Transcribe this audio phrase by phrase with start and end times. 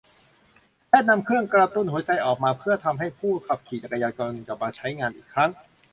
[0.87, 5.49] แพทย์นำเครื่องกระตุ้นหัวใจออกมาเพื่อทำให้ผู้ขับขี่รถจักรยานยนต์กลับมาใช้งานอีกครั้ง